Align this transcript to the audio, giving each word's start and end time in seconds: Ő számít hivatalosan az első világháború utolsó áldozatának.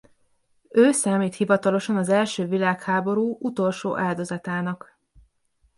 Ő 0.69 0.91
számít 0.91 1.33
hivatalosan 1.35 1.95
az 1.97 2.09
első 2.09 2.45
világháború 2.45 3.37
utolsó 3.39 3.97
áldozatának. 3.97 4.97